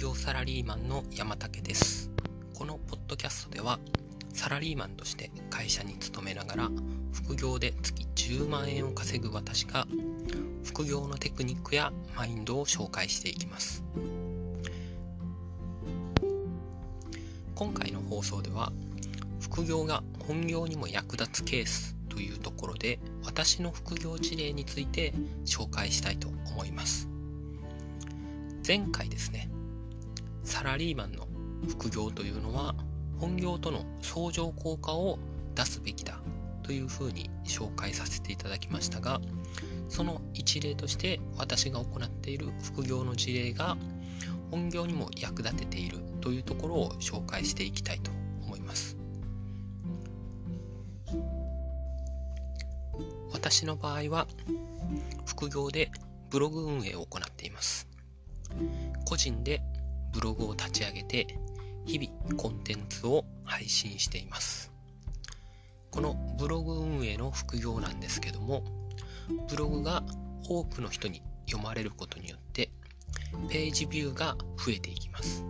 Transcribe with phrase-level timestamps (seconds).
[0.00, 2.10] 業サラリーマンの山竹です。
[2.54, 3.78] このポッドキャストでは
[4.32, 6.70] サラリーマンとして会社に勤めながら
[7.12, 9.86] 副業で月10万円を稼ぐ私が
[10.64, 13.84] 副業のテクニックやマインドを紹介していきます。
[17.54, 18.72] 今回の放送では
[19.38, 25.12] 副業が本業にも役立つケースというところで私の副業事例について
[25.44, 27.06] 紹介したいと思います。
[28.66, 29.50] 前回ですね
[30.50, 31.28] サラリーマンの
[31.68, 32.74] 副業というのは
[33.18, 35.16] 本業との相乗効果を
[35.54, 36.20] 出すべきだ
[36.64, 39.20] というふうに紹介させていただきましたが
[39.88, 43.76] その一例として私が行っている副業の事例が
[44.50, 48.10] 本業にも役立てているというところを紹介していきたいと
[48.44, 48.96] 思います。
[53.32, 54.26] 私の場合は
[55.24, 55.90] 副業で
[56.28, 57.88] ブログ運営を行っています。
[59.06, 59.62] 個人で
[60.12, 61.38] ブログを立ち上げて
[61.86, 64.72] 日々コンテンツを配信しています。
[65.90, 68.62] このブログ運営の副業なんですけども
[69.48, 70.04] ブログが
[70.48, 72.70] 多くの人に読まれることによって
[73.48, 75.44] ページビューが増えていきます。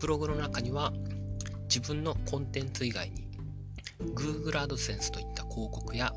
[0.00, 0.92] ブログの中には
[1.68, 3.26] 自分のコンテンツ以外に
[4.14, 6.12] Google AdSense といった広告や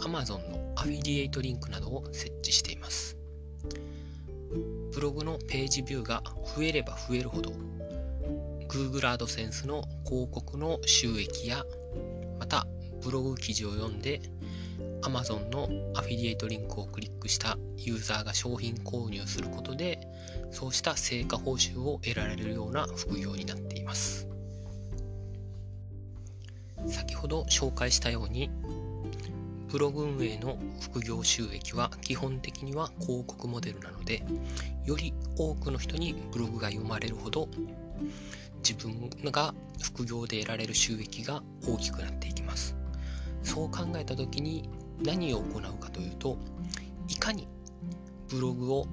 [0.00, 3.16] Amazon のアフィリエイトリンクなどを設置しています。
[4.92, 6.22] ブログのページビューが
[6.56, 7.52] 増えれば増えるほど
[8.68, 11.64] Google AdSense の広告の収益や
[12.38, 12.66] また
[13.02, 14.20] ブログ記事を読んで
[15.02, 20.00] Amazon のアフィリエイトリンクをクリックしたユーザーが商品購入することで
[20.50, 24.28] そうした成果報酬を得られるような副業になっています。
[26.86, 28.50] 先ほど紹介したように
[29.72, 34.22] ブログ運営の副業収益は基本的には広告モデルなので
[34.84, 37.48] より多くの人にブログが読まれるほど
[38.56, 42.76] 自分が副業で得られる収益が大きくなっていきます。
[43.42, 44.68] そう考えた時に
[45.02, 46.36] 何を行うかというと
[47.08, 47.48] いかに
[48.28, 48.86] ブログを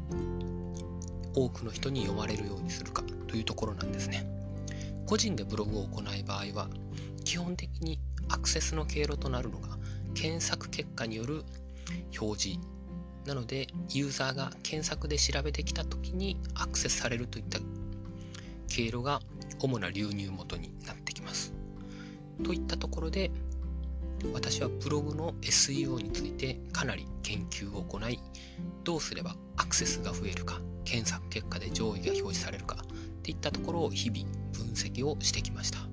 [1.35, 4.25] 多くの人に読まれるようにするかというところなんですね。
[5.05, 6.69] 個人でブログを行う場合は
[7.25, 7.99] 基本的に
[8.29, 9.78] アクセスの経路となるのが
[10.13, 11.43] 検索結果による
[12.19, 12.59] 表示。
[13.25, 17.59] なのでユーザーが検索で調べてきた時にアクセスされるといった
[18.69, 19.19] 経路が
[19.59, 21.53] 主な流入元になってきます。
[22.43, 23.29] といったところで
[24.33, 28.19] 私はブログの SEO についてかなり研究を行い
[28.83, 35.88] どうすればアクセスが増えるか検索結果で上位が表示されるかっていったところを日々分析をしてきました。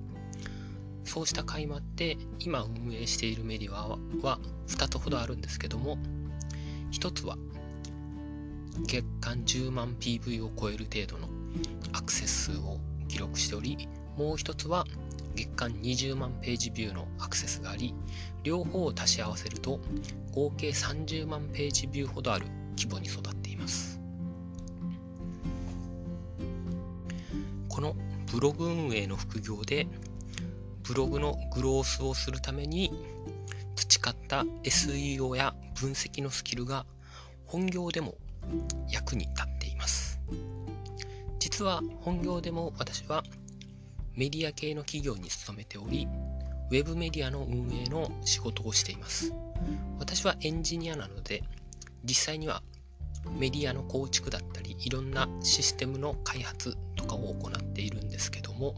[1.17, 5.97] そうした甲斐もあって今運営しているメディアは2つほどあるんですけども
[6.91, 7.35] 1つは
[8.85, 11.27] 月間10万 PV を超える程度の
[11.93, 14.85] アクセス数を記録しておりもう1つは
[15.33, 17.95] 月間20万ページビューのアクセスがあり
[18.43, 19.79] 両方を足し合わせると
[20.33, 22.45] 合計30万ページビューほどある
[22.77, 23.99] 規模に育っています。
[27.69, 27.95] この
[28.31, 29.87] ブログ運営の副業で
[30.87, 32.91] ブログのグロースをするために
[33.75, 36.85] 培った SEO や分析のスキルが
[37.45, 38.15] 本業でも
[38.89, 40.21] 役に立っています。
[41.39, 43.23] 実は本業でも私は
[44.15, 46.07] メディア系の企業に勤めており
[46.71, 49.33] ウェブメディアの運営の仕事をしています。
[49.99, 51.43] 私はエンジニアなので
[52.03, 52.63] 実際には
[53.37, 58.75] メディアの構築だったりいろんなシステムの開発とかを行っているんですけども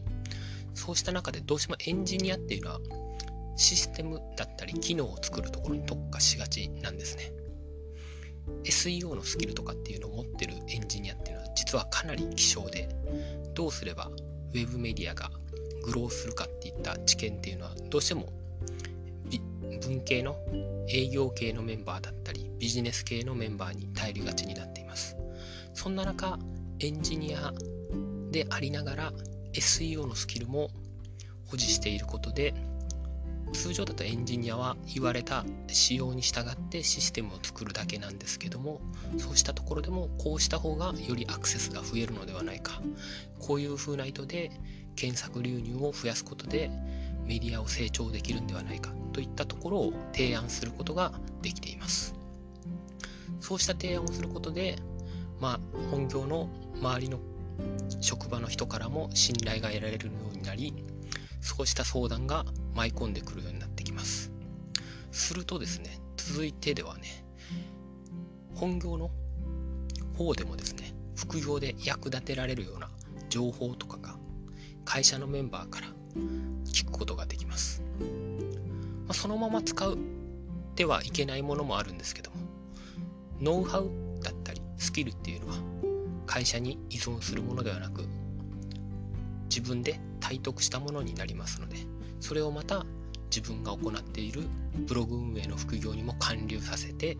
[0.74, 2.80] そうした中でどうしてもエンジニアっていうのは
[3.56, 7.32] システムだったり機能を作るところに特化しがちなんですね。
[8.64, 12.88] SEO のスキルとかっていうのを持ってるエンジニアっていうのは実はかなり希少で
[13.54, 14.10] どうすれば
[14.52, 15.30] ウェブメディアが
[15.84, 18.32] グローするかっていった知見っていうのはどうしても
[19.80, 20.36] 文系の
[20.88, 25.16] 営業系のメンバーだったりビジネス系のメンバーに頼りがちになっています。
[25.74, 26.38] そんな中
[26.80, 27.52] エンジニア
[28.30, 29.12] でありながら
[29.52, 30.70] SEO のスキルも
[31.46, 32.54] 保持していることで
[33.52, 38.80] 通常だとエンジニアは言われた仕様に従ってシステムを作るだけなんですけども
[39.18, 42.80] そうしたところでもこうした方がよりアクセスが増えるのではないか。
[43.38, 44.52] こういう風な意図で
[44.94, 46.70] 検索流入を増やすことで
[47.24, 51.12] メディアを成長できるんではないかといったところを提案することが
[51.42, 52.14] できています。
[53.40, 54.76] そうした提案をすることで
[55.40, 55.60] まあ
[55.90, 56.48] 本業の
[56.80, 57.18] 周りの
[58.00, 60.74] 職場の人からも信頼が得られるようになり
[61.40, 64.32] そうした相談が舞い込んでくるようになってきます
[65.10, 67.24] するとですね続いてではね
[68.54, 69.10] 本業の
[70.16, 72.90] 方でもですね副業で役立てられるような
[73.28, 74.16] 情報とかが
[74.84, 75.86] 会社のメンバーから
[76.64, 77.82] 聞くことができます。
[79.06, 79.98] まあ、そのまま使う
[80.74, 82.36] てはいけないものもあるんですけども
[83.40, 83.90] ノウハウ
[84.22, 85.39] だったりスキルっていう
[86.30, 88.04] 会社に依存するものではなく
[89.48, 91.76] 自分で体得したものになりますので
[92.20, 92.86] それをまた
[93.34, 94.44] 自分が行っている
[94.86, 97.18] ブログ運営の副業にも還流させて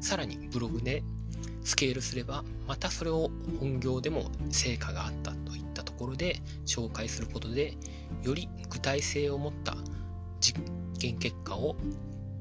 [0.00, 1.02] さらにブログで
[1.64, 3.28] スケールすればまたそれを
[3.58, 7.76] 本業でも成果があったといったところで紹介することで
[8.22, 9.74] より具体性を持った
[10.38, 10.60] 実
[11.00, 11.74] 験結果を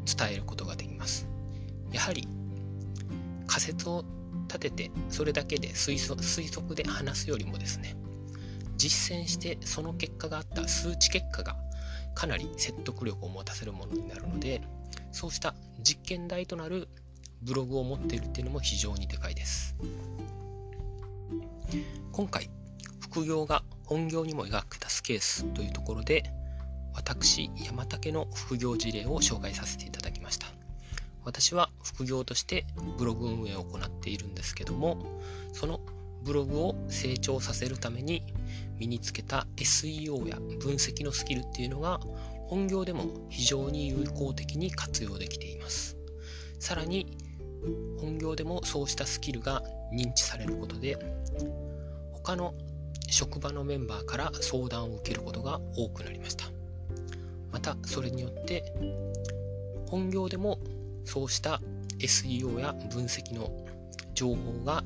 [0.06, 1.28] 伝えることができます。
[1.92, 2.28] やはり
[3.48, 4.04] 仮説を
[4.48, 7.96] 立ててそれだけで推測で話すよりもですね
[8.78, 11.56] 実践してその結果があった数値結果が
[12.16, 14.62] かなり説得力を持たせるものになるので
[15.12, 16.88] そうした実験台となる
[17.42, 19.76] ブログを持っているっていうのも非常にでかいです。
[22.12, 22.50] 今回
[23.00, 26.24] 副業が本業にも描けたスケースというところで
[26.94, 30.03] 私山竹の副業事例を紹介させていただきました
[31.26, 32.66] 私は副業として
[32.98, 35.22] ブログ運営を行っているんですけども
[35.54, 35.80] その
[36.24, 38.24] ブログを成長させるために
[38.80, 42.00] 身につけた SEO や分析のスキルっていうのが
[42.48, 45.98] 本業でも非常に有効的に活用できています。
[46.60, 47.18] さらに
[48.00, 50.98] 本業でもそうしたスキルが認知されることで
[52.12, 52.54] 他の
[53.10, 56.46] 職場のメンバーから相談を受けることが多くなりました。
[57.52, 58.74] またそれによって
[59.88, 60.60] 本業でも
[61.06, 61.62] そうした
[62.00, 63.52] SEO や分析の
[64.14, 64.84] 情報が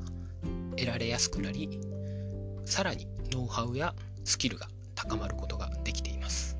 [0.76, 1.80] 得られやすくなり
[2.64, 3.94] さらにノウハウや
[4.24, 6.58] スキルが高まることができています。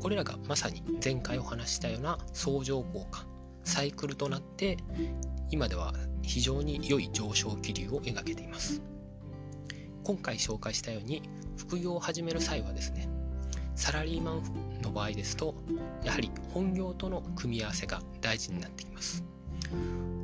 [0.00, 3.26] これらがまさに前回お話したような相乗効果
[3.64, 4.78] サイクルとなって
[5.50, 5.92] 今では
[6.22, 8.82] 非常に良い上昇気流を描けています。
[10.02, 11.22] 今回紹介したように
[11.56, 12.99] 副業を始める際はですね
[13.90, 15.52] サラリーマンの場合ですと
[16.04, 19.24] やはり本業との組み合わせが大事になってきます。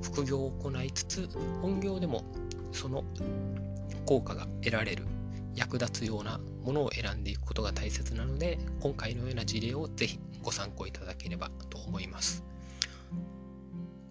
[0.05, 1.29] 副業を行いつつ
[1.61, 2.23] 本業でも
[2.71, 3.03] その
[4.05, 5.05] 効果が得られる
[5.57, 12.45] 役立つようなものを選んでいくことが大切なので今回のような事例をぜひご参考いただければと思います。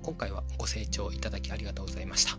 [0.03, 2.37] 今回はご清聴いただきありがとうございました。